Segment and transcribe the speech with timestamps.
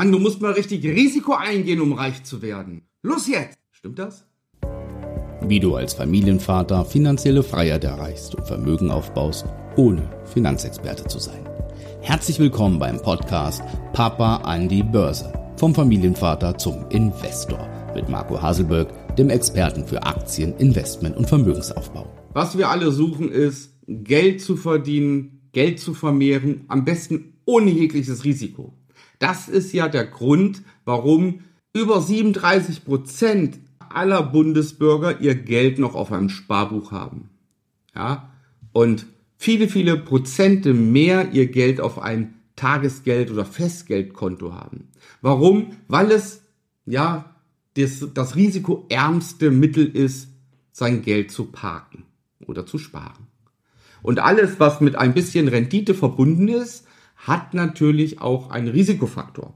[0.00, 2.88] Mann, du musst mal richtig Risiko eingehen, um reich zu werden.
[3.02, 3.58] Los jetzt!
[3.70, 4.24] Stimmt das?
[5.42, 9.44] Wie du als Familienvater finanzielle Freiheit erreichst und Vermögen aufbaust,
[9.76, 11.46] ohne Finanzexperte zu sein.
[12.00, 15.34] Herzlich willkommen beim Podcast Papa an die Börse.
[15.58, 22.10] Vom Familienvater zum Investor mit Marco Haselberg, dem Experten für Aktien, Investment und Vermögensaufbau.
[22.32, 28.24] Was wir alle suchen ist, Geld zu verdienen, Geld zu vermehren, am besten ohne jegliches
[28.24, 28.79] Risiko.
[29.20, 36.10] Das ist ja der Grund, warum über 37 Prozent aller Bundesbürger ihr Geld noch auf
[36.10, 37.30] einem Sparbuch haben.
[37.94, 38.32] Ja,
[38.72, 39.06] und
[39.36, 44.88] viele, viele Prozente mehr ihr Geld auf ein Tagesgeld oder Festgeldkonto haben.
[45.22, 45.76] Warum?
[45.86, 46.42] Weil es,
[46.86, 47.36] ja,
[47.74, 50.28] das, das risikoärmste Mittel ist,
[50.72, 52.04] sein Geld zu parken
[52.46, 53.26] oder zu sparen.
[54.02, 56.86] Und alles, was mit ein bisschen Rendite verbunden ist,
[57.26, 59.54] hat natürlich auch einen Risikofaktor.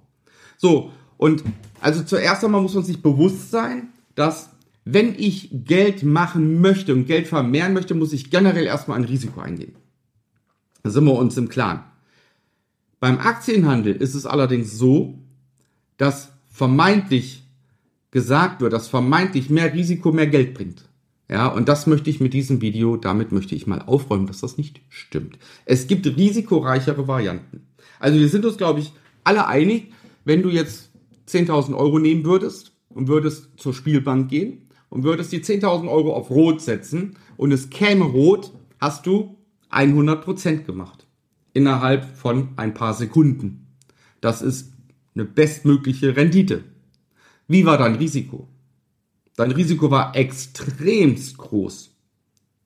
[0.56, 1.42] So, und
[1.80, 4.50] also zuerst einmal muss man sich bewusst sein, dass
[4.84, 9.41] wenn ich Geld machen möchte und Geld vermehren möchte, muss ich generell erstmal ein Risiko
[9.41, 9.74] eingehen.
[10.83, 11.80] Da sind wir uns im Klaren.
[13.00, 15.19] Beim Aktienhandel ist es allerdings so,
[15.96, 17.44] dass vermeintlich
[18.11, 20.84] gesagt wird, dass vermeintlich mehr Risiko mehr Geld bringt.
[21.28, 24.58] Ja, und das möchte ich mit diesem Video, damit möchte ich mal aufräumen, dass das
[24.58, 25.39] nicht stimmt.
[25.64, 27.67] Es gibt risikoreichere Varianten.
[27.98, 28.92] Also wir sind uns, glaube ich,
[29.25, 29.92] alle einig,
[30.25, 30.91] wenn du jetzt
[31.28, 36.30] 10.000 Euro nehmen würdest und würdest zur Spielbank gehen und würdest die 10.000 Euro auf
[36.30, 39.39] Rot setzen und es käme Rot, hast du
[39.70, 41.06] 100% gemacht.
[41.55, 43.67] Innerhalb von ein paar Sekunden.
[44.20, 44.72] Das ist
[45.14, 46.64] eine bestmögliche Rendite.
[47.48, 48.48] Wie war dein Risiko?
[49.36, 51.90] Dein Risiko war extremst groß.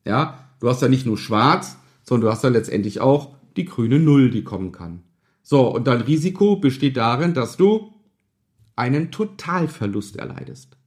[0.05, 3.99] Ja, du hast ja nicht nur schwarz, sondern du hast ja letztendlich auch die grüne
[3.99, 5.03] Null, die kommen kann.
[5.41, 7.93] So, und dein Risiko besteht darin, dass du
[8.75, 10.77] einen Totalverlust erleidest.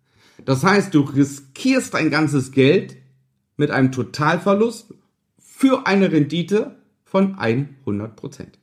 [0.45, 2.97] Das heißt, du riskierst dein ganzes Geld
[3.57, 4.95] mit einem Totalverlust
[5.39, 8.59] für eine Rendite von 100 Prozent.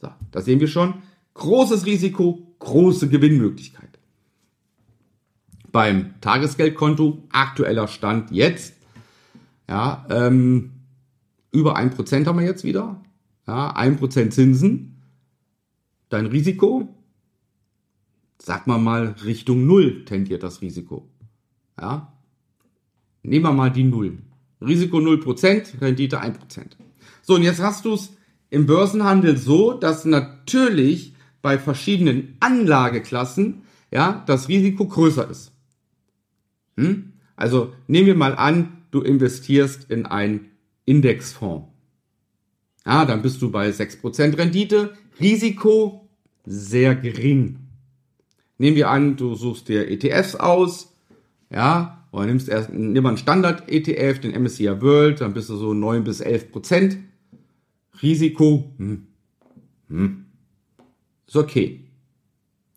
[0.00, 1.02] So, da sehen wir schon.
[1.34, 3.97] Großes Risiko, große Gewinnmöglichkeit
[5.72, 8.74] beim Tagesgeldkonto, aktueller Stand jetzt,
[9.68, 10.72] ja, ähm,
[11.52, 13.02] über ein Prozent haben wir jetzt wieder,
[13.46, 15.02] ja, ein Prozent Zinsen,
[16.08, 16.88] dein Risiko,
[18.38, 21.08] sag mal mal Richtung Null tendiert das Risiko,
[21.80, 22.12] ja,
[23.22, 24.18] nehmen wir mal die Null,
[24.60, 26.34] Risiko 0%, Rendite 1%.
[27.22, 28.16] So, und jetzt hast du es
[28.50, 35.52] im Börsenhandel so, dass natürlich bei verschiedenen Anlageklassen ja, das Risiko größer ist.
[36.78, 37.12] Hm?
[37.34, 40.52] Also nehmen wir mal an, du investierst in einen
[40.84, 41.68] Indexfonds.
[42.86, 44.94] Ja, dann bist du bei 6% Rendite.
[45.20, 46.08] Risiko
[46.46, 47.58] sehr gering.
[48.58, 50.94] Nehmen wir an, du suchst dir ETFs aus,
[51.50, 55.74] ja, oder nimmst erst, nimm mal einen Standard-ETF, den MSCI World, dann bist du so
[55.74, 56.96] 9 bis 11%
[58.02, 59.06] Risiko, hm,
[59.88, 60.24] hm,
[61.26, 61.87] ist okay.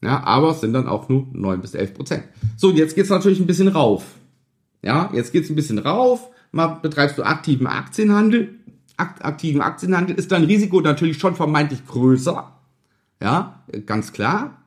[0.03, 2.23] Ja, aber es sind dann auch nur 9 bis 11 Prozent.
[2.57, 4.15] So, und jetzt geht's natürlich ein bisschen rauf.
[4.81, 6.29] Ja, jetzt geht's ein bisschen rauf.
[6.51, 8.55] Mal betreibst du aktiven Aktienhandel.
[8.97, 12.51] Akt, aktiven Aktienhandel ist dein Risiko natürlich schon vermeintlich größer.
[13.21, 14.63] Ja, ganz klar.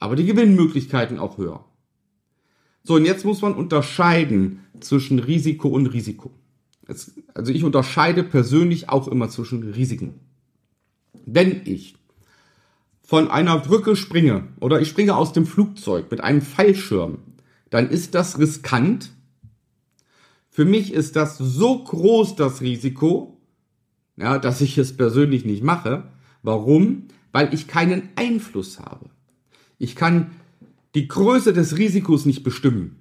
[0.00, 1.64] Aber die Gewinnmöglichkeiten auch höher.
[2.82, 6.30] So, und jetzt muss man unterscheiden zwischen Risiko und Risiko.
[7.34, 10.14] also ich unterscheide persönlich auch immer zwischen Risiken.
[11.26, 11.97] Wenn ich
[13.08, 17.16] von einer Brücke springe oder ich springe aus dem Flugzeug mit einem Fallschirm,
[17.70, 19.12] dann ist das riskant.
[20.50, 23.40] Für mich ist das so groß das Risiko,
[24.18, 26.12] ja, dass ich es persönlich nicht mache.
[26.42, 27.04] Warum?
[27.32, 29.08] Weil ich keinen Einfluss habe.
[29.78, 30.32] Ich kann
[30.94, 33.00] die Größe des Risikos nicht bestimmen.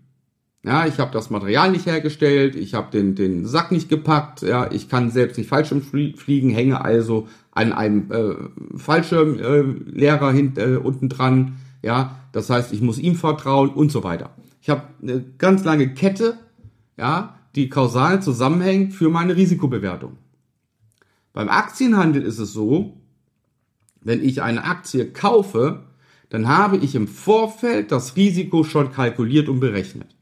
[0.63, 4.69] Ja, ich habe das Material nicht hergestellt, ich habe den, den Sack nicht gepackt, ja,
[4.71, 11.09] ich kann selbst nicht Fallschirm fliegen, hänge also an einem äh, Fallschirmlehrer äh, äh, unten
[11.09, 14.31] dran, ja, das heißt, ich muss ihm vertrauen und so weiter.
[14.61, 16.37] Ich habe eine ganz lange Kette,
[16.97, 20.17] ja, die kausal zusammenhängt für meine Risikobewertung.
[21.31, 22.97] Beim Aktienhandel ist es so,
[24.01, 25.85] wenn ich eine Aktie kaufe,
[26.29, 30.16] dann habe ich im Vorfeld das Risiko schon kalkuliert und berechnet.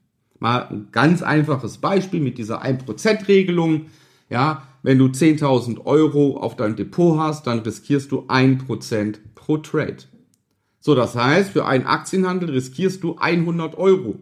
[0.45, 3.87] Mal ein ganz einfaches Beispiel mit dieser 1%-Regelung.
[4.29, 9.97] Ja, wenn du 10.000 Euro auf deinem Depot hast, dann riskierst du 1% pro Trade.
[10.79, 14.19] So, das heißt, für einen Aktienhandel riskierst du 100 Euro.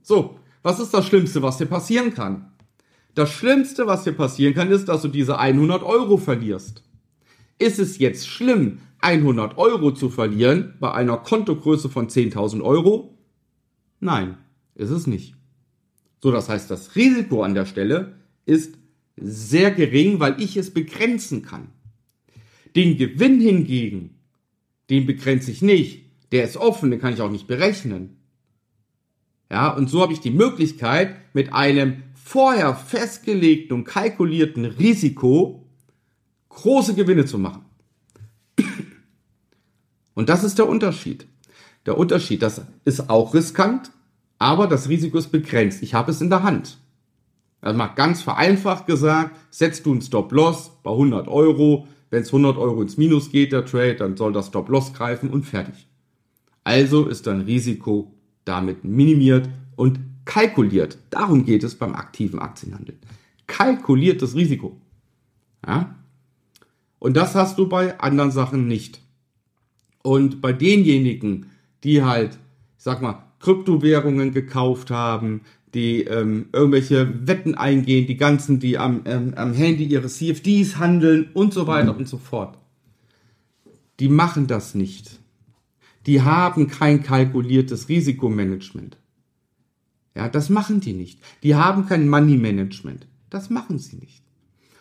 [0.00, 2.52] So, was ist das Schlimmste, was dir passieren kann?
[3.16, 6.84] Das Schlimmste, was dir passieren kann, ist, dass du diese 100 Euro verlierst.
[7.58, 13.18] Ist es jetzt schlimm, 100 Euro zu verlieren bei einer Kontogröße von 10.000 Euro?
[13.98, 14.38] Nein,
[14.76, 15.34] ist es nicht.
[16.20, 18.74] So, das heißt, das Risiko an der Stelle ist
[19.16, 21.68] sehr gering, weil ich es begrenzen kann.
[22.76, 24.18] Den Gewinn hingegen,
[24.90, 26.04] den begrenze ich nicht.
[26.32, 28.16] Der ist offen, den kann ich auch nicht berechnen.
[29.50, 35.66] Ja, und so habe ich die Möglichkeit, mit einem vorher festgelegten und kalkulierten Risiko
[36.50, 37.64] große Gewinne zu machen.
[40.14, 41.26] Und das ist der Unterschied.
[41.86, 43.92] Der Unterschied, das ist auch riskant,
[44.38, 45.82] aber das Risiko ist begrenzt.
[45.82, 46.78] Ich habe es in der Hand.
[47.60, 51.88] Also mal ganz vereinfacht gesagt, setzt du einen Stop-Loss bei 100 Euro.
[52.10, 55.44] Wenn es 100 Euro ins Minus geht, der Trade, dann soll das Stop-Loss greifen und
[55.44, 55.88] fertig.
[56.64, 58.14] Also ist dein Risiko
[58.44, 60.98] damit minimiert und kalkuliert.
[61.10, 62.96] Darum geht es beim aktiven Aktienhandel.
[63.46, 64.80] Kalkuliertes Risiko.
[65.66, 65.96] Ja?
[66.98, 69.00] Und das hast du bei anderen Sachen nicht.
[70.02, 71.46] Und bei denjenigen,
[71.84, 72.34] die halt,
[72.76, 75.42] ich sag mal, Kryptowährungen gekauft haben,
[75.74, 81.30] die ähm, irgendwelche Wetten eingehen, die ganzen, die am, ähm, am Handy ihre CFDs handeln
[81.34, 82.00] und so weiter mhm.
[82.00, 82.58] und so fort.
[84.00, 85.20] Die machen das nicht.
[86.06, 88.96] Die haben kein kalkuliertes Risikomanagement.
[90.14, 91.20] Ja, das machen die nicht.
[91.42, 93.06] Die haben kein Money Management.
[93.30, 94.22] Das machen sie nicht.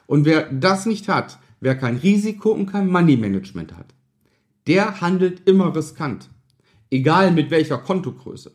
[0.05, 3.93] Und wer das nicht hat, wer kein Risiko und kein Money Management hat,
[4.67, 6.29] der handelt immer riskant.
[6.89, 8.51] Egal mit welcher Kontogröße.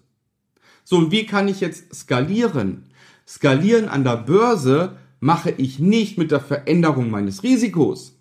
[0.84, 2.84] So, und wie kann ich jetzt skalieren?
[3.26, 8.18] Skalieren an der Börse mache ich nicht mit der Veränderung meines Risikos.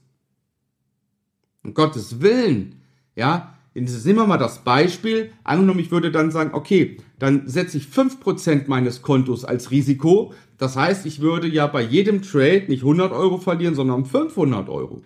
[1.64, 2.82] Um Gottes Willen,
[3.16, 5.32] ja, Jetzt nehmen wir mal das Beispiel.
[5.44, 10.34] Angenommen, ich würde dann sagen, okay, dann setze ich 5% meines Kontos als Risiko.
[10.58, 15.04] Das heißt, ich würde ja bei jedem Trade nicht 100 Euro verlieren, sondern 500 Euro.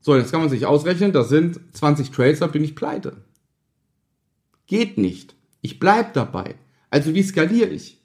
[0.00, 3.18] So, jetzt kann man sich ausrechnen, das sind 20 Trades, da bin ich pleite.
[4.66, 5.34] Geht nicht.
[5.60, 6.54] Ich bleib dabei.
[6.90, 8.00] Also wie skaliere ich?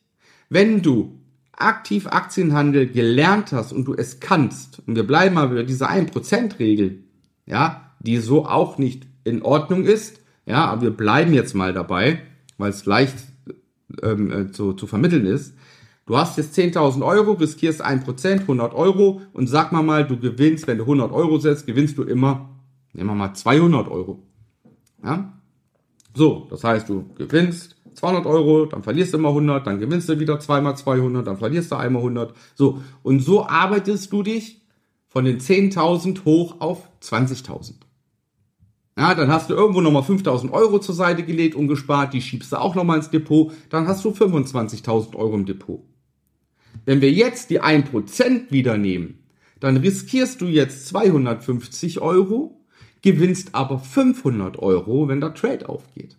[0.49, 1.19] Wenn du
[1.51, 7.03] aktiv Aktienhandel gelernt hast und du es kannst, und wir bleiben mal bei dieser 1%-Regel,
[7.45, 12.21] ja, die so auch nicht in Ordnung ist, ja, aber wir bleiben jetzt mal dabei,
[12.57, 13.15] weil es leicht
[14.01, 15.53] ähm, äh, zu, zu vermitteln ist.
[16.05, 20.65] Du hast jetzt 10.000 Euro, riskierst 1%, 100 Euro und sag mal mal, du gewinnst,
[20.65, 22.49] wenn du 100 Euro setzt, gewinnst du immer,
[22.93, 24.23] nehmen wir mal 200 Euro.
[25.03, 25.38] Ja?
[26.13, 30.19] So, das heißt, du gewinnst 200 Euro, dann verlierst du immer 100, dann gewinnst du
[30.19, 32.33] wieder zweimal 200, dann verlierst du einmal 100.
[32.55, 34.61] So, und so arbeitest du dich
[35.07, 37.73] von den 10.000 hoch auf 20.000.
[38.97, 42.51] Ja, dann hast du irgendwo nochmal 5000 Euro zur Seite gelegt und gespart, die schiebst
[42.51, 45.81] du auch nochmal ins Depot, dann hast du 25.000 Euro im Depot.
[46.85, 49.23] Wenn wir jetzt die 1% wieder nehmen,
[49.59, 52.58] dann riskierst du jetzt 250 Euro,
[53.01, 56.17] gewinnst aber 500 Euro, wenn der Trade aufgeht.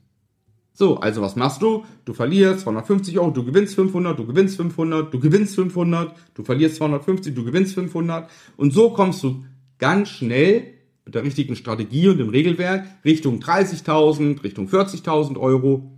[0.73, 1.85] So, also was machst du?
[2.07, 6.77] Du verlierst 250 Euro, du gewinnst 500, du gewinnst 500, du gewinnst 500, du verlierst
[6.77, 9.45] 250, du gewinnst 500 und so kommst du
[9.79, 10.75] ganz schnell
[11.05, 15.91] mit der richtigen Strategie und dem Regelwerk Richtung 30.000, Richtung 40.000 Euro.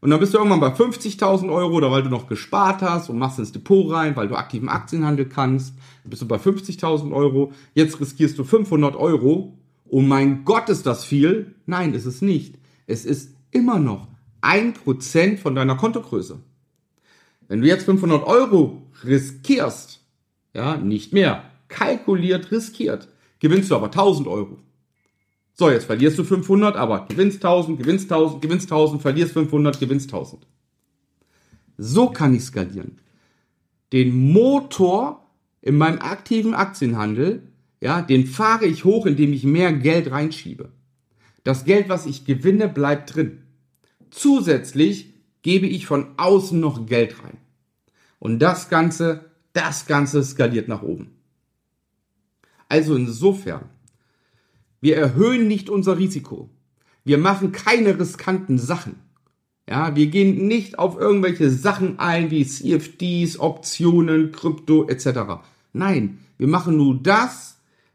[0.00, 3.18] Und dann bist du irgendwann bei 50.000 Euro, oder weil du noch gespart hast und
[3.18, 7.52] machst ins Depot rein, weil du aktiven Aktienhandel kannst, dann bist du bei 50.000 Euro.
[7.74, 9.58] Jetzt riskierst du 500 Euro.
[9.92, 11.54] Oh mein Gott, ist das viel?
[11.66, 12.54] Nein, ist es nicht.
[12.86, 14.08] Es ist immer noch
[14.40, 16.40] ein Prozent von deiner Kontogröße.
[17.46, 20.00] Wenn du jetzt 500 Euro riskierst,
[20.54, 23.08] ja, nicht mehr, kalkuliert riskiert,
[23.38, 24.56] gewinnst du aber 1000 Euro.
[25.52, 30.06] So, jetzt verlierst du 500, aber gewinnst 1000, gewinnst 1000, gewinnst 1000, verlierst 500, gewinnst
[30.10, 30.46] 1000.
[31.76, 32.98] So kann ich skalieren.
[33.92, 35.28] Den Motor
[35.60, 37.51] in meinem aktiven Aktienhandel,
[37.82, 40.70] ja, den fahre ich hoch, indem ich mehr Geld reinschiebe.
[41.42, 43.42] Das Geld, was ich gewinne, bleibt drin.
[44.12, 47.38] Zusätzlich gebe ich von außen noch Geld rein.
[48.20, 51.10] Und das Ganze, das Ganze skaliert nach oben.
[52.68, 53.68] Also insofern,
[54.80, 56.50] wir erhöhen nicht unser Risiko.
[57.02, 58.94] Wir machen keine riskanten Sachen.
[59.68, 65.42] Ja, wir gehen nicht auf irgendwelche Sachen ein wie CFDs, Optionen, Krypto etc.
[65.72, 67.52] Nein, wir machen nur das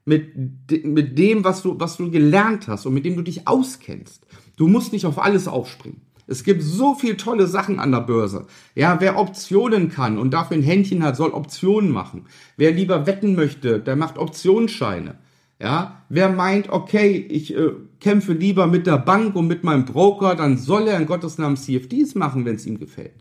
[0.07, 4.25] mit, mit dem, was du, was du gelernt hast und mit dem du dich auskennst.
[4.55, 6.01] Du musst nicht auf alles aufspringen.
[6.27, 8.47] Es gibt so viel tolle Sachen an der Börse.
[8.73, 12.25] Ja, wer Optionen kann und dafür ein Händchen hat, soll Optionen machen.
[12.55, 15.15] Wer lieber wetten möchte, der macht Optionsscheine.
[15.59, 20.35] Ja, wer meint, okay, ich äh, kämpfe lieber mit der Bank und mit meinem Broker,
[20.35, 23.15] dann soll er in Gottes Namen CFDs machen, wenn es ihm gefällt.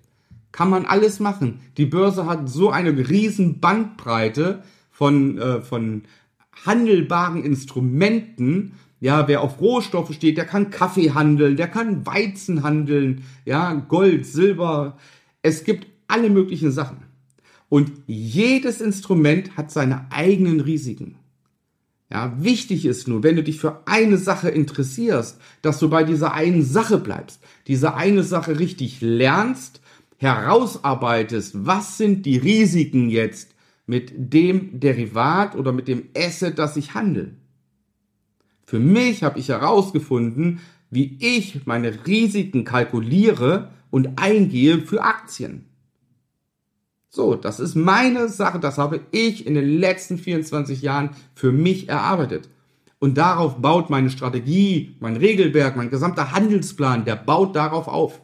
[0.52, 1.60] Kann man alles machen.
[1.78, 6.02] Die Börse hat so eine riesen Bandbreite von, äh, von
[6.64, 13.24] handelbaren Instrumenten, Ja, wer auf Rohstoffe steht, der kann Kaffee handeln, der kann Weizen handeln,
[13.44, 14.96] ja, Gold, Silber.
[15.42, 16.98] Es gibt alle möglichen Sachen.
[17.68, 21.16] Und jedes Instrument hat seine eigenen Risiken.
[22.10, 26.32] Ja, wichtig ist nur, wenn du dich für eine Sache interessierst, dass du bei dieser
[26.34, 29.80] einen Sache bleibst, diese eine Sache richtig lernst,
[30.18, 33.55] herausarbeitest, was sind die Risiken jetzt
[33.86, 37.34] mit dem Derivat oder mit dem Asset, das ich handle.
[38.64, 45.66] Für mich habe ich herausgefunden, wie ich meine Risiken kalkuliere und eingehe für Aktien.
[47.08, 51.88] So, das ist meine Sache, das habe ich in den letzten 24 Jahren für mich
[51.88, 52.48] erarbeitet.
[52.98, 58.20] Und darauf baut meine Strategie, mein Regelwerk, mein gesamter Handelsplan, der baut darauf auf.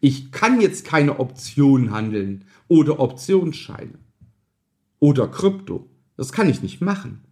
[0.00, 3.98] Ich kann jetzt keine Optionen handeln oder Optionsscheine
[5.00, 5.88] oder Krypto.
[6.16, 7.24] Das kann ich nicht machen,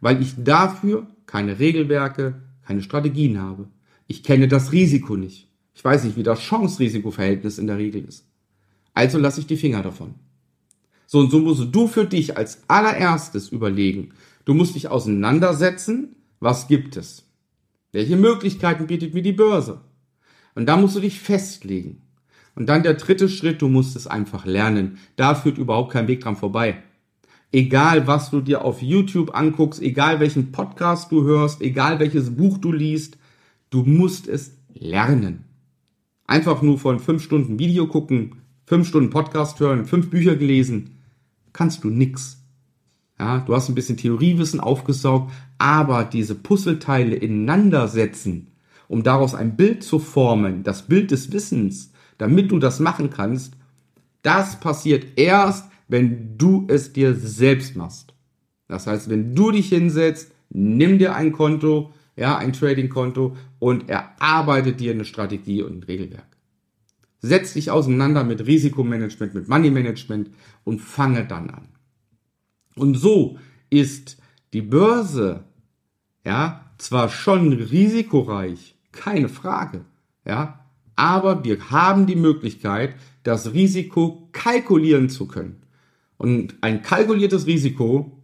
[0.00, 3.68] weil ich dafür keine Regelwerke, keine Strategien habe.
[4.06, 5.48] Ich kenne das Risiko nicht.
[5.74, 8.26] Ich weiß nicht, wie das Chance-Risiko-Verhältnis in der Regel ist.
[8.94, 10.14] Also lasse ich die Finger davon.
[11.06, 14.10] So und so musst du für dich als allererstes überlegen.
[14.44, 17.24] Du musst dich auseinandersetzen, was gibt es?
[17.92, 19.80] Welche Möglichkeiten bietet mir die Börse?
[20.54, 22.02] Und da musst du dich festlegen.
[22.54, 24.98] Und dann der dritte Schritt, du musst es einfach lernen.
[25.16, 26.82] Da führt überhaupt kein Weg dran vorbei.
[27.50, 32.58] Egal, was du dir auf YouTube anguckst, egal welchen Podcast du hörst, egal welches Buch
[32.58, 33.16] du liest,
[33.70, 35.44] du musst es lernen.
[36.26, 40.98] Einfach nur von fünf Stunden Video gucken, fünf Stunden Podcast hören, fünf Bücher gelesen,
[41.54, 42.44] kannst du nix.
[43.18, 48.48] Ja, du hast ein bisschen Theoriewissen aufgesaugt, aber diese Puzzleteile ineinander setzen,
[48.88, 53.54] um daraus ein Bild zu formen, das Bild des Wissens, damit du das machen kannst,
[54.20, 58.14] das passiert erst, wenn du es dir selbst machst.
[58.68, 64.72] Das heißt, wenn du dich hinsetzt, nimm dir ein Konto, ja, ein Trading-Konto und erarbeite
[64.72, 66.26] dir eine Strategie und ein Regelwerk.
[67.20, 70.30] Setz dich auseinander mit Risikomanagement, mit Money Management
[70.64, 71.68] und fange dann an.
[72.76, 73.38] Und so
[73.70, 74.18] ist
[74.52, 75.44] die Börse,
[76.24, 79.84] ja, zwar schon risikoreich, keine Frage,
[80.24, 80.64] ja,
[80.94, 85.62] aber wir haben die Möglichkeit, das Risiko kalkulieren zu können.
[86.18, 88.20] Und ein kalkuliertes Risiko,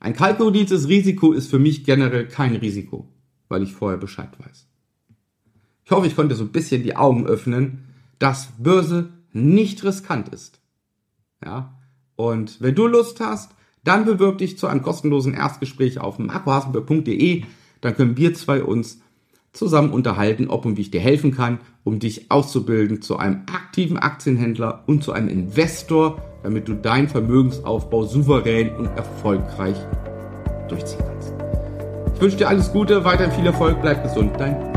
[0.00, 3.08] ein kalkuliertes Risiko ist für mich generell kein Risiko,
[3.48, 4.66] weil ich vorher Bescheid weiß.
[5.84, 7.84] Ich hoffe, ich konnte so ein bisschen die Augen öffnen,
[8.18, 10.60] dass Börse nicht riskant ist.
[11.44, 11.78] Ja.
[12.16, 13.52] Und wenn du Lust hast,
[13.82, 17.44] dann bewirb dich zu einem kostenlosen Erstgespräch auf marcohasenberg.de.
[17.82, 19.00] Dann können wir zwei uns
[19.52, 23.98] zusammen unterhalten, ob und wie ich dir helfen kann, um dich auszubilden zu einem aktiven
[23.98, 29.76] Aktienhändler und zu einem Investor, damit du deinen Vermögensaufbau souverän und erfolgreich
[30.68, 31.32] durchziehen kannst.
[32.14, 34.73] Ich wünsche dir alles Gute, weiterhin viel Erfolg, bleib gesund, dein